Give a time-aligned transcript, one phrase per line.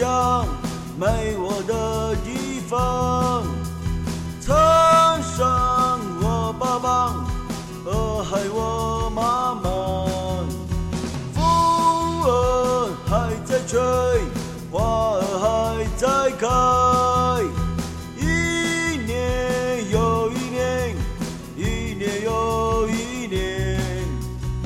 [0.00, 0.46] 乡
[0.98, 3.44] 没我的地方。
[4.40, 5.46] 苍山
[6.22, 7.14] 我爸爸，
[7.84, 9.68] 洱海我妈妈，
[11.34, 11.42] 风
[12.24, 13.78] 儿还在吹，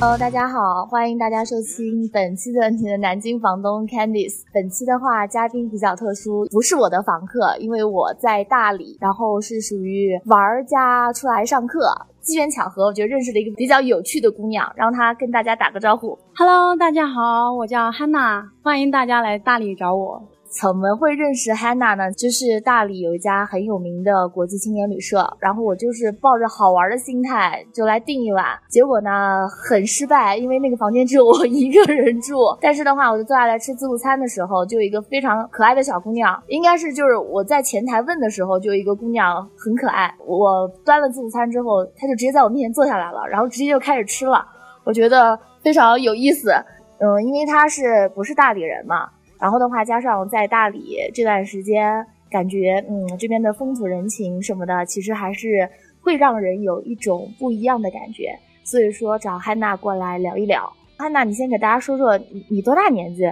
[0.04, 4.42] Hello，大家好，欢迎大家收听本期的你的南京房东 Candice。
[4.52, 11.90] 本期的话，嘉宾比较特殊，不是我的房客，因为我在大理，然后是属于玩家出来上课。
[12.20, 16.18] 机缘巧合，我就认识了一个比较有趣的姑娘，让她跟大家打个招呼。
[16.36, 20.22] Hello，大家好，我叫 Hanna，欢迎大家来大理找我。
[20.54, 22.12] 怎么会认识 Hanna 呢？
[22.12, 32.36] 就是大理有一家很有名的国际青年旅社，然后我就是抱着好玩的心态就来订一晚，结果呢很失败，因为那个房间只有我一个人住。
[32.60, 40.14] 但是的话，我就坐下来吃自助餐的时候，就有一个非常可爱的小姑娘，应该是就是我在前台问的时候，就有一个姑娘很可爱。
[40.24, 44.46] 我端了自助餐之后，她就直接在我面前坐下来了，然后直接就开始吃了，
[44.84, 46.52] 我觉得非常有意思。
[47.00, 49.08] 嗯，因为她是不是大理人嘛？
[49.44, 55.68] 然后的话，加上在大理这段时间，感觉嗯这边的风土人情什么的，其实还是
[56.00, 58.34] 会让人有一种不一样的感觉。
[58.62, 60.72] 所以说找汉娜过来聊一聊。
[60.96, 63.22] 汉娜，你先给大家说说你你多大年纪？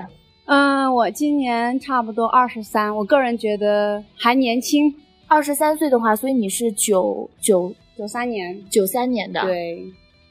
[0.45, 4.95] 嗯，我今年差不多二十三，我个人觉得还年轻。
[5.29, 9.83] 二十三岁的话，所以你是九九九三年，九三年的。，对，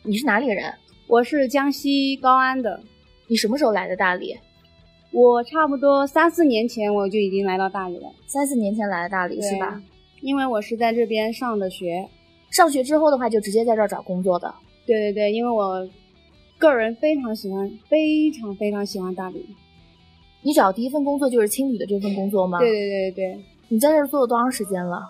[0.04, 0.72] 你是哪里人？
[1.08, 2.80] 我是江西高安的。
[3.28, 4.38] 你什么时候来的大理？
[5.12, 9.82] 我差不多三四年前我就已经来到大理了，三四年前来的大理是吧？？
[10.22, 12.08] 因为我是在这边上的学。
[12.50, 14.54] 上学之后的话，就直接在这儿找工作的。
[14.86, 15.88] 对对对，因为我
[16.58, 19.46] 个人非常喜欢，非常非常喜欢大理。
[20.42, 22.60] 你找第一份工作就是青旅的这份工作吗？
[22.60, 22.70] 对。
[22.70, 23.40] 对对对，
[23.70, 25.02] 你在这儿做了多长时间了？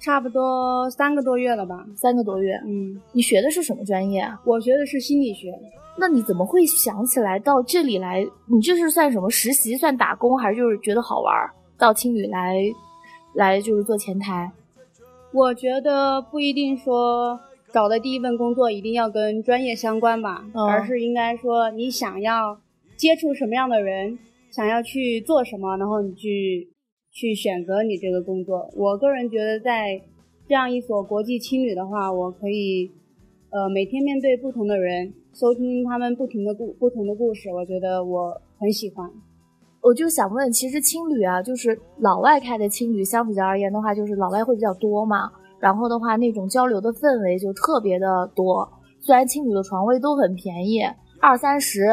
[0.00, 1.86] 差不多三个多月了吧。
[1.96, 2.54] 三个多月。
[2.66, 4.40] 嗯，你学的是什么专业啊？
[4.44, 5.52] 我学的是心理学。
[5.98, 8.26] 那你怎么会想起来到这里来？
[8.46, 9.76] 你这是算什么实习？
[9.76, 11.50] 算打工，还是就是觉得好玩儿？
[11.78, 12.56] 到青旅来，
[13.34, 14.50] 来就是做前台。
[15.32, 17.38] 我觉得不一定说
[17.72, 22.58] 找的第一份工作一定要跟专业相关吧，嗯而是应该说你想要
[22.96, 24.18] 接触什么样的人，
[24.50, 26.70] 想要去做什么，然后你去
[27.10, 28.70] 去选择你这个工作。
[28.76, 30.00] 我个人觉得，在
[30.48, 32.90] 这样一所国际青旅的话，我可以
[33.52, 39.06] 呃每天面对不同的人，收听他们不停的故不同的故事，我觉得我很喜欢。
[39.82, 45.30] 我就想问，其实青旅啊，就是老外开的青旅，相比较而言的话，就是老外会比较多嘛。
[45.60, 48.66] 然后的话，那种交流的氛围就特别的多。
[49.00, 50.80] 虽然青旅的床位都很便宜，
[51.20, 51.84] 二三十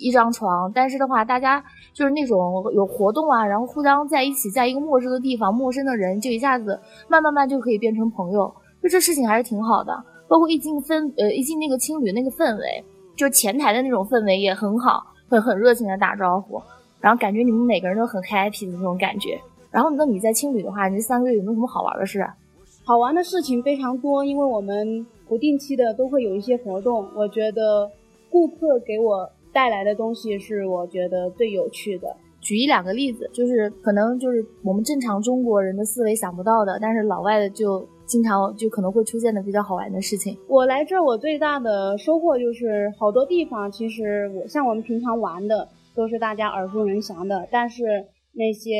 [0.00, 1.62] 一一张床，但是的话，大家
[1.94, 8.52] 就是那种有活动啊，然后互相在一起，在一个陌生的地方，陌生的人就一下子慢慢慢就可以变成朋友，
[8.82, 9.92] 就这事情还是挺好的。
[10.30, 12.84] 包括一进氛呃一进那个青旅那个氛围，
[13.16, 16.62] 就是前台的那种氛围也很好，会很热情的打招呼。
[17.00, 19.36] 然后感觉你们每个人都很 happy 的那种感觉。
[19.72, 22.24] 然后，那你在青旅的话，你这三个月有没有什么好玩的事？
[22.84, 27.08] 好玩的事情非常多，因为我们不定期的都会有一些活动。
[27.16, 27.90] 我觉得
[28.30, 32.14] 顾客给我带来的东西是我觉得最有趣的。
[32.40, 40.36] 举一两个例子，就是可能就是我们正常中国人的思维想不到的，但是老外的就经常就可能会出现的比较好玩的事情。
[40.48, 47.84] 我来这儿，我最大的收获就是好多地方，其实我像我们平常玩的都是大家耳熟能详的，但是
[48.32, 48.74] 那些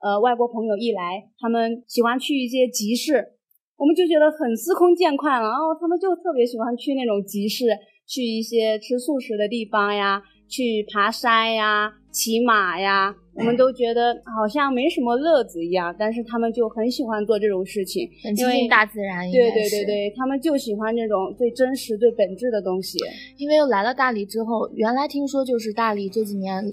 [0.00, 3.32] 呃外国朋友一来，他们喜欢去一些集市，
[3.76, 5.48] 我们就觉得很司空见惯了。
[5.48, 7.66] 然后他们就特别喜欢去那种集市，
[8.06, 22.98] 去一些吃素食的地方呀，去爬山呀、骑马呀，我们都觉得好像没什么乐子一样，但是他们就很喜欢做这种事情，很亲近大自然，应对对对对，他们就喜欢这种最真实、最本质的东西。
[23.36, 26.64] 因为来了大理之后，原来听说就是大理这几年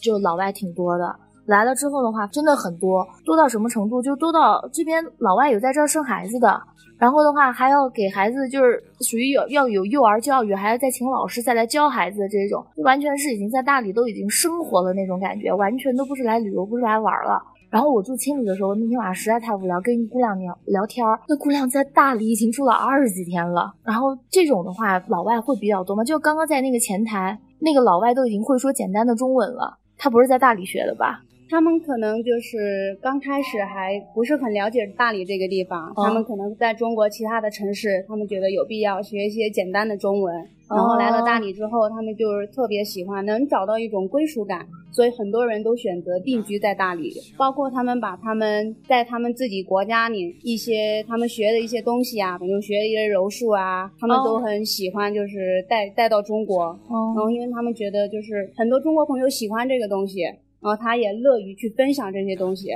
[0.00, 4.00] 就老外挺多的，来了之后的话，真的很多，多到什么程度？
[4.00, 6.60] 就多到这边老外有在这儿生孩子的，
[6.98, 17.42] 然后的话还要给孩子就是属于有要有幼儿教育，还要再请老师再来教孩子的这种，就完全是已经在大理都已经生活了那种感觉，完全都不是来旅游，不是来玩了。
[17.70, 21.18] 然后我住青旅的时候，那天晚上实在太无聊，跟一姑娘聊聊天儿。
[21.28, 23.74] 那姑娘在大理已经住了二十几天了。
[23.82, 26.04] 然后这种的话，老外会比较多吗？
[26.04, 29.76] 就刚刚在那个前台，那个老外都已经会说简单的中文了。
[29.98, 31.20] 他不是在大理学的吧？
[31.48, 40.34] 他们可能就是刚开始还不是很了解大理这个地方，哦他们可能在中国其他的城市，他们觉得有必要学一些简单的中文。
[40.66, 47.12] 然后来了大理之后，他们就是特别喜欢，能找到一种归属感，所以很多人都选择定居在大理。
[47.36, 56.64] 包括他们把他们在他们自己国家里一些他们学的一些东西啊，比如学一些柔术啊，他们都哦很喜欢，就是带带到中国。
[56.88, 60.24] 然哦，后因为他们觉得就是很多中国朋友喜欢这个东西，
[60.64, 62.70] 然后他也乐于去分享这些东西，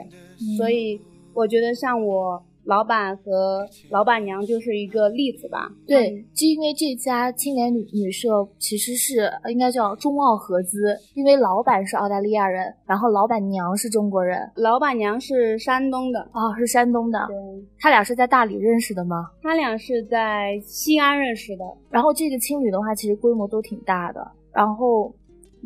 [0.58, 1.00] 所以
[1.32, 5.72] 我觉得像我老板和老板娘就是一个例子吧。
[5.86, 17.36] 对，就因为这家青年旅旅社其实是呃应该叫中澳合资，因为老板是澳大利亚人，然后老板娘是中国人，老板娘是山东的，哦，是山东的，对，
[17.80, 19.30] 他俩是在大理认识的吗？
[19.42, 21.64] 他俩是在西安认识的。
[21.88, 24.20] 然后这个青旅的话，其实规模都挺大的，
[24.52, 25.10] 然后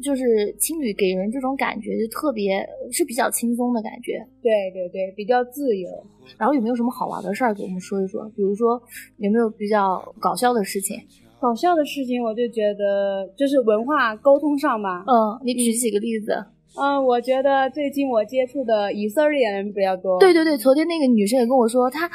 [0.01, 4.25] 就是青旅给人这种感觉就特别是比较轻松的感觉。
[4.41, 5.89] 对对对，比较自由。
[6.39, 8.25] 然后有没有什么好玩的事儿给我们说一说？
[8.37, 8.81] 比如说
[9.19, 10.99] 有没有比较搞笑的事情？
[11.41, 15.05] 搞笑的事情，我就觉得就是文化沟通上吧。
[15.09, 16.33] 嗯，你举几个例子？
[16.75, 20.19] 嗯、我觉得最近我接触的以色列人比较多。
[20.19, 22.11] 对对对，昨天那个女生也跟我说，她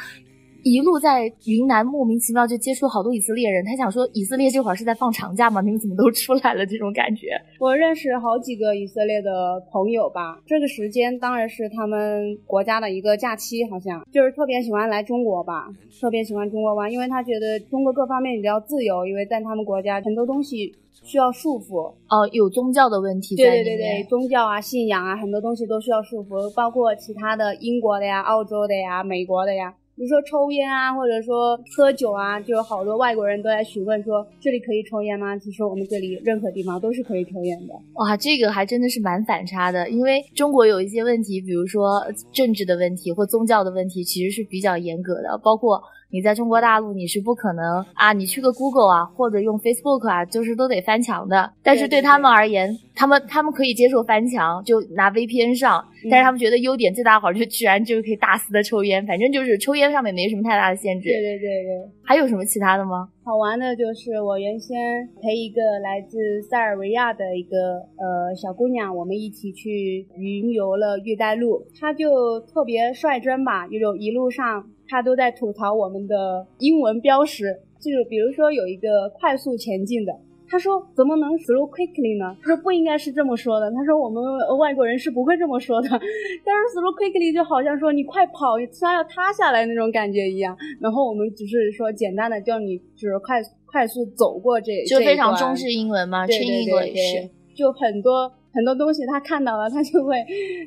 [0.68, 5.62] 一路在云南莫名其妙就接触好多以色列人，他想说以色列这会儿是在放长假吗？
[5.62, 6.66] 你们怎么都出来了？
[6.66, 7.28] 这种感觉。
[7.58, 15.68] 我认识好几个以色列的朋友吧，这个时间当然是他们国家的一个假期，好像就是特别喜欢来中国吧，
[15.98, 29.74] 特别喜欢中国玩，因为他觉得中国各方面比较自由，因为在他们国家很多东西需要束缚，哦、有宗教的问题在里对对对对，宗教啊、信仰啊，很多东西都需要束缚，包括其他的英国的呀、澳洲的呀、美国的呀。
[29.98, 35.36] 比如说抽烟啊，或者说喝酒啊，就有好多外国人都来询问说这里可以抽烟吗？
[35.36, 37.74] 其实我们这里任何地方都是可以抽烟的。
[37.94, 42.00] 哇，这个还真的是蛮反差的，因为中国有一些问题，比如说
[42.32, 45.36] 政治的问题或宗教的问题，其实是比较严格的。
[45.42, 51.52] 包括你在中国大陆，你是不可能啊，你去个 Google 啊，或者用 Facebook 啊，就是都得翻墙的。
[51.62, 61.08] 但是对他们而言，他们他们可以接受翻墙，就拿 VPN 上，嗯但是他们觉得优点最大好就居然就可以大肆的抽烟，反正就是抽烟上面没什么太大的限制。
[61.10, 61.90] 对对对对。
[62.02, 63.10] 还有什么其他的吗？
[63.22, 67.56] 好玩的就是我原先陪一个来自塞尔维亚的一个
[67.98, 77.44] 呃小姑娘，我们一起去云游了玉带路，她就特别率真吧，有种一路上她都在吐槽我们的英文标识，
[77.78, 80.12] 就是比如说有一个快速前进的。
[80.50, 84.16] 他说：“怎么能 slow quickly 呢？”他说：“不应该是这么说的。”他说：“我们
[84.56, 90.56] 外国人是不会这么说的。”但是 slow quickly 就好像说你快跑，山要塌下来那种感觉一样。
[90.80, 96.94] 然后我们只是说简单的叫你就是快快速走过这，就非常中式英文嘛对对 English。
[96.94, 100.16] 对，就很多很多东西他看到了，他就会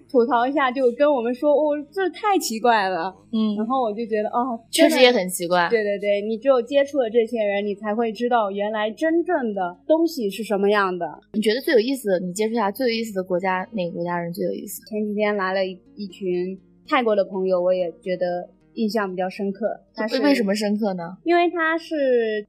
[0.09, 3.13] 吐槽一下，就跟我们说哦，这太奇怪了。
[3.33, 5.67] 嗯然，后我就觉得哦，确实也很奇怪。
[5.69, 11.05] 对对对，你只有接触了这些人，你才会知道原来真正的东西是什么样的。
[11.33, 14.81] 你觉得最有意思的，你接触下最有意思的国家，哪个国家人最有意思？
[14.87, 19.67] 前几天来了一一群泰国的朋友，我也觉得印象比较深刻。
[19.93, 21.03] 他是为为什么深刻呢？
[21.23, 21.95] 因为他是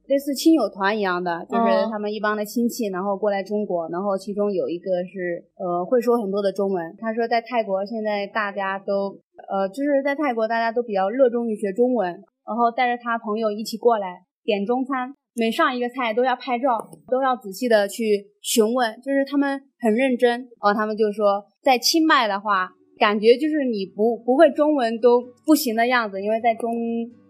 [0.07, 6.95] 类似亲友团一样的，就是哦他们一帮的亲戚，然后过来中国，然后其中有一个是呃会说很多的中文。
[6.99, 20.31] 他说在泰国现在大家都呃就是在泰国大家都比较热衷于学中文，然后带着他朋友一起过来点中餐，每上一个菜都要拍照，都要仔细的去询问，就是他们很认真。
[20.31, 22.71] 然后他们就说在清迈的话。
[23.03, 26.71] 感觉就是你不不会中文都不行的样子，因为在中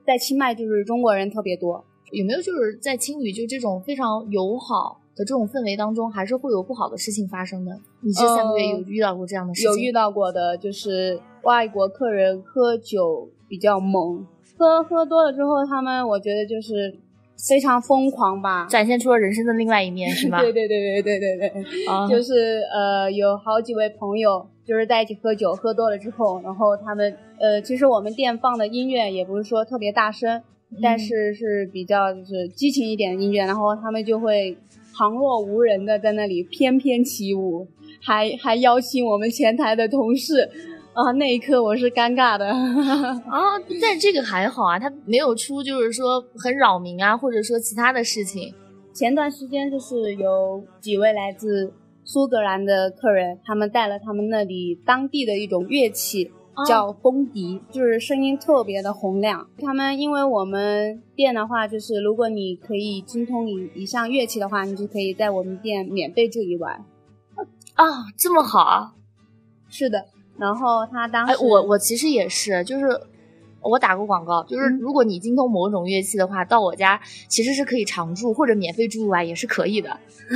[0.06, 1.84] 在清迈就是中国人特别多。
[2.12, 7.72] 有没有就是在青旅就这种非常友好的这种氛围当中，还是会有不好的事情发生的？
[8.02, 9.72] 你这三个月有遇到过这样的事情？
[9.72, 14.24] 有遇到过的，就是外国客人喝酒比较猛，
[14.56, 17.00] 喝喝多了之后，他们我觉得就是
[17.48, 18.66] 非常疯狂吧。
[18.70, 20.40] 展现出了人生的另外一面，是吗？
[20.44, 30.42] 对对对对对对对，啊，就是呃，有好几位朋友就是在一起喝酒，喝多了之后，然后他们呃，其实我们店放的音乐也不是说特别大声，
[30.82, 34.58] 但是是比较就是激情一点的音乐，然后他们就会
[34.96, 37.68] 旁若无人的在那里翩翩起舞，
[38.02, 40.50] 还还邀请我们前台的同事。
[40.94, 42.48] 啊，那一刻我是尴尬的。
[42.48, 48.54] 啊， 但这个还好啊，他没有出就是说很扰民啊，或者说其他的事情。
[48.94, 51.74] 前段时间就是有几位来自
[52.04, 59.48] 苏格兰的客人，他们带了他们那里当地的一种乐器，哦叫风笛，就是声音特别的洪亮。
[59.58, 66.86] 他们因为我们店的话，就是如果你可以精通一一项乐器的话，你就可以在我们店免费住一晚。
[67.74, 67.86] 啊，
[68.16, 68.94] 这么好啊！
[69.68, 70.06] 是的，
[70.44, 72.86] 然后他当时，哎，我我其实也是，就是
[73.62, 79.98] 我打过广告，就是嗯如果你精通某种乐器的话，到我家其实是可以常住或者免费住啊，也是可以的。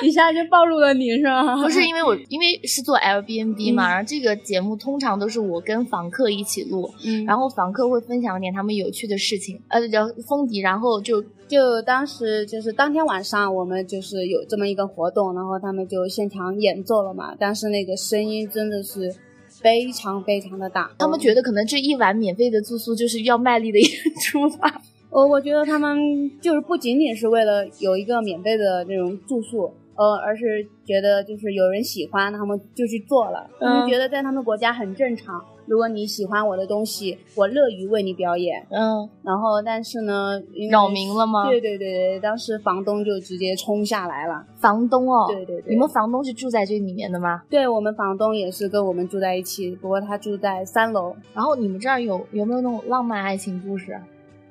[0.06, 1.62] 一下就暴露了你是吗？
[1.62, 17.34] 不是因为我 因为是做 Airbnb 嘛，嗯然后这个节目通常都是我跟房客一起录，嗯，然后房客会分享点他们有趣的事情，呃，叫封迪，然后就就当时就是当天晚上，我们就是有这么一个活动，然后他们就现场演奏了嘛。
[17.38, 19.14] 但是那个声音真的是
[19.62, 23.90] 非常非常的大，他们觉得可能这一晚免费的住宿就是要卖力的演
[24.22, 24.80] 出吧。
[25.10, 25.96] 我我觉得他们
[26.38, 33.50] 就是不仅仅是为了有一个免费的那种住宿，呃，而是觉得就是有人喜欢，他们就去做了。
[33.58, 38.64] 他们嗯觉得在他们国家很正常，如果你喜欢我的东西，我乐于为你表演。
[38.70, 40.40] 嗯，然后，但是呢，
[40.70, 41.48] 扰民了吗？
[41.48, 44.46] 对对对对，当时房东就直接冲下来了。
[44.56, 47.42] 房东哦，对对对，你们房东是住在这里面的吗？
[47.50, 51.16] 对我们房东也是跟我们住在一起，不过他住在三楼。
[51.34, 54.00] 然后你们这儿有有没有那种浪漫爱情故事？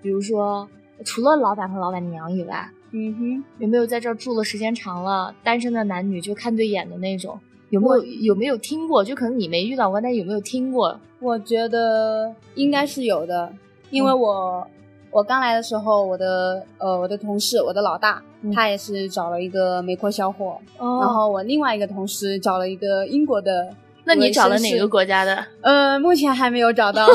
[0.02, 0.68] 比如说，
[1.06, 7.40] 除了老板和老板娘以外，嗯哼，有没有在这儿住了时间长了，单身的男女就看对眼的那种？
[7.70, 9.04] 有没有有没有听过？
[9.04, 11.00] 就可能你没遇到过，但有没有听过？
[11.20, 13.52] 我觉得应该是有的，
[13.90, 14.68] 因为嗯我、
[15.12, 23.74] 我刚来的时候，我的呃我的同事，我的老大，嗯他也是找了一个美国小伙，哦然后我另外一个同事找了一个英国的。
[24.06, 25.46] 那你找了哪个国家的？
[25.60, 27.06] 呃，目前还没有找到。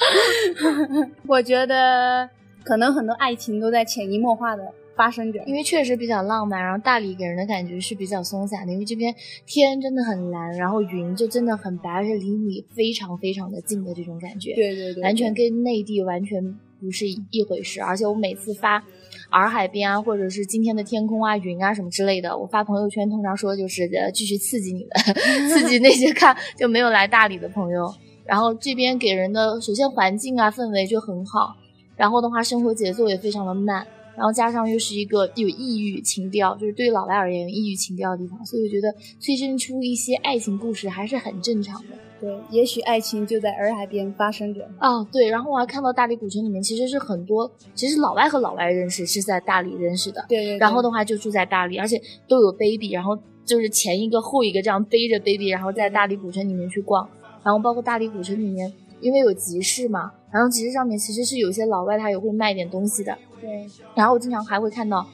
[1.26, 2.28] 我觉得
[2.70, 4.62] 可能很多爱情都在潜移默化的
[4.94, 5.42] 发生着。
[5.44, 9.12] 因为确实比较浪漫，然后大理给人的感觉是比较松散的，因为这边
[9.44, 16.40] 天真的很蓝，然后云就真的很白，而且离你非常非常的近的这种感觉，对对对，完全跟内地完全
[16.80, 17.82] 不是一回事。
[17.82, 18.84] 而且我每次发
[19.30, 24.90] 洱海边啊，或者是今天的天空啊、云啊什么之类的，我发朋友圈通常说就是呃继续刺激你们，
[25.50, 27.92] 刺激那些看就没有来大理的朋友。
[28.26, 31.56] 然后这边给人的首先环境啊氛围就很好，
[32.00, 41.88] 然后的话生活节奏也非常的慢，然后加上又是一个有异域情调，就是对于老外而言有异域情调的地方，所以我觉得催生出一些爱情故事还是很正常的。
[42.18, 44.66] 对，也许爱情就在洱海边发生着。
[44.80, 53.14] 哦，对，然后我还看到大理古城里面其实是很多，其实老外和老外认识是在大理认识的，对对对然后的话就住在大理，而且都有 baby，然后
[53.44, 57.06] 就是前一个后一个这样背着 baby，然后在大理古城里面去逛，
[57.42, 65.06] 然后包括大理古城里面，因为有集市嘛，然后其实上面其实是有一些老外他也会卖点东西的，对，然后我经常还会看到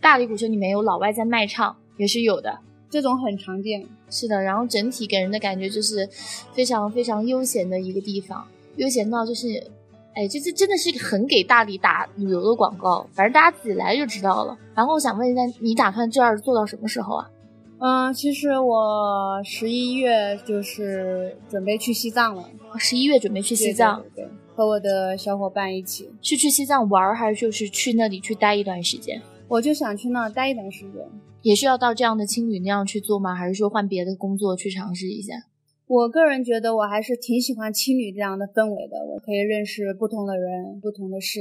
[0.00, 2.58] 大理古城里面有老外在卖唱，也是有的。
[2.88, 3.86] 这种很常见。
[4.10, 6.08] 是的，然后整体给人的感觉就是
[6.52, 9.46] 非常非常悠闲的一个地方，悠闲到就是，
[10.14, 14.58] 哎，这这真的是很给大理打旅游的广告，反正大家自己来就知道了。
[14.74, 17.30] 然后我想问一下，你打算这儿做到什么时候啊？
[17.78, 22.44] 嗯，其实我十一月就是准备去西藏了，
[22.76, 29.18] 十一月准备去西藏，对对对对和我的小伙伴一起，是去西藏玩儿，还是就是去那里去待一段时间？
[29.48, 31.02] 我就想去那儿待一段时间。
[31.40, 33.34] 也是要到这样的青旅那样去做吗？
[33.34, 35.32] 还是说换别的工作去尝试一下？
[35.86, 41.40] 我个人觉得我还是挺喜欢青旅这样的氛围的，我可以认识不同的人、不同的事。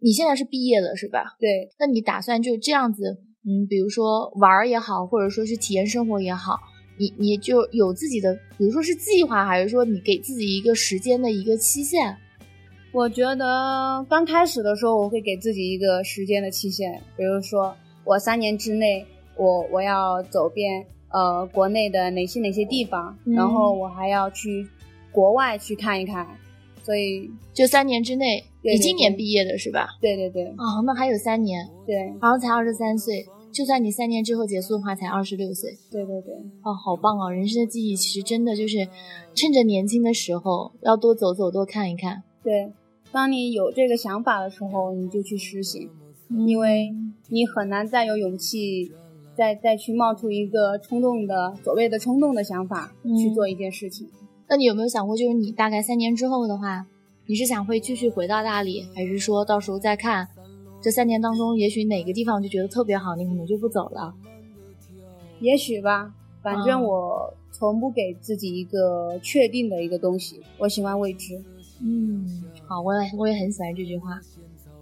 [0.00, 1.36] 你现在是毕业了是吧？
[1.38, 6.58] 对，那你打算就这样子，嗯，比如说玩儿也好，或者说是体验生活也好，
[6.98, 12.16] 你你就有自己的，比如说是计划，还是说你给自己一个时间的一个期限？
[12.92, 19.04] 我觉得刚开始的时候，我会给自己一个时间的期限，比如说我三年之内，
[19.36, 24.66] 我我要走遍呃国内的哪些哪些地方，嗯然后我还要去
[25.12, 26.26] 国外去看一看。
[26.82, 29.88] 所以，就三年之内，你今年毕业的是吧？
[30.00, 35.76] 对对对哦，那还有三年，对然后才二十三岁，就算你三年之后结束的话，才二十六岁。
[35.90, 37.28] 对对对，哦，好棒哦！
[37.28, 38.86] 人生的记忆其实真的就是
[39.34, 42.22] 趁着年轻的时候，要多走走，多看一看。
[42.46, 42.72] 对。
[43.10, 45.90] 当你有这个想法的时候，你就去实行，
[46.28, 46.94] 嗯因为
[47.28, 48.92] 你很难再有勇气，
[49.34, 54.08] 再再去冒出一个冲动的所谓的冲动的想法、嗯去做一件事情。
[54.48, 56.86] 那你有没有想过，就是你大概三年之后的话，
[57.26, 60.28] 你是想会继续回到大理，还是说到时候再看
[60.80, 64.14] 这三年当中，也许哪个地方就觉得特别好，你可能就不走了？
[65.40, 71.42] 也许吧，反正嗯我从不给自己一个确定的一个东西，我喜欢未知。
[71.80, 74.20] 嗯，好，我也我也很喜欢这句话。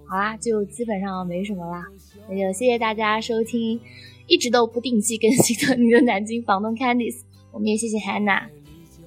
[0.06, 1.84] 好啦，就基本上没什么啦，
[2.28, 3.80] 那就谢谢大家收听，
[4.26, 7.20] 一直都不定期更新的你的南京房东 Candice，
[7.50, 8.42] 我们也谢谢 Hannah，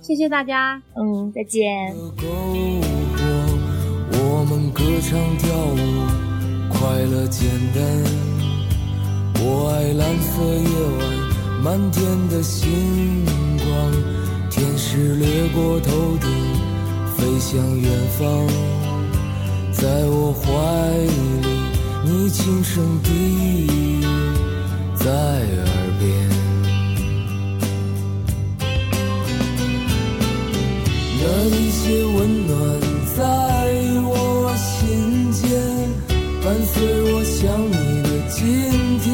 [0.02, 0.82] 谢谢大家。
[0.96, 1.94] 嗯，再见。
[4.20, 5.78] 我们歌唱跳舞，
[6.72, 7.84] 快乐简单。
[9.40, 10.64] 我爱蓝色夜
[10.98, 13.24] 晚，满天的星
[13.58, 13.70] 光，
[14.50, 16.28] 天使掠过头顶，
[17.18, 18.48] 飞向远方。
[19.72, 20.46] 在我怀
[21.06, 21.48] 里，
[22.06, 24.02] 你轻声低语
[24.96, 25.66] 在耳
[26.00, 26.06] 边。
[31.20, 32.56] 那一些温暖
[33.16, 33.20] 在
[34.06, 34.10] 我
[34.56, 35.44] 心间，
[36.44, 36.76] 伴随
[37.12, 37.36] 我想
[37.68, 38.40] 你的今
[39.00, 39.06] 天。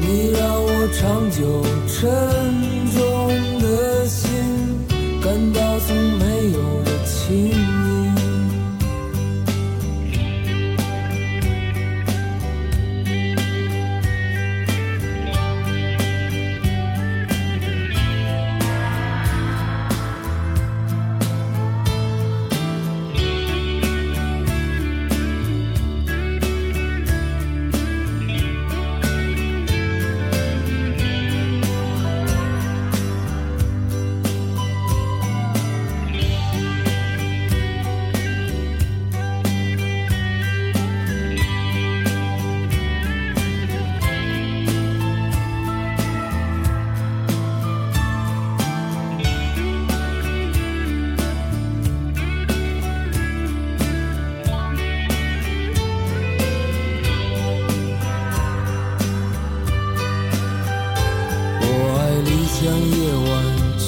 [0.00, 1.40] 你让我长久
[1.88, 2.35] 沉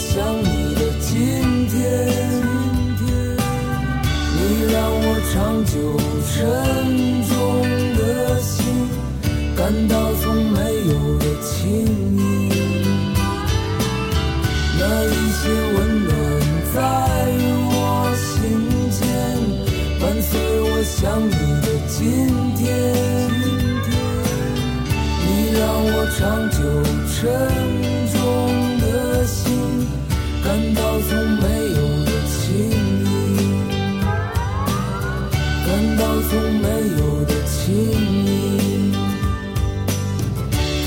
[0.00, 1.12] 想你的今
[1.68, 1.78] 天。
[4.32, 4.38] 你
[4.72, 5.34] 让我长
[5.66, 5.72] 久
[6.26, 6.34] 沉
[7.28, 7.30] 重
[7.98, 8.00] 的
[8.40, 8.56] 心，
[9.54, 10.56] 感到从没
[10.88, 11.52] 有的轻
[12.16, 12.20] 盈。
[14.78, 15.40] 那一些
[15.74, 16.08] 温暖
[16.72, 16.76] 在
[17.68, 17.74] 我
[18.16, 18.26] 心
[18.90, 18.98] 间，
[20.00, 20.30] 伴随
[20.62, 21.98] 我想你的今
[22.56, 22.58] 天。
[25.22, 26.18] 你让我长
[26.50, 26.58] 久
[27.12, 27.18] 沉
[28.10, 28.19] 重，
[30.50, 32.48] 感到从没有的轻
[33.04, 33.08] 盈，
[35.64, 36.66] 感到从没
[36.98, 37.68] 有的轻
[38.26, 38.90] 盈，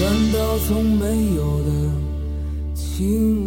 [0.01, 1.01] 感到从没
[1.37, 1.69] 有的
[2.75, 3.42] 轻。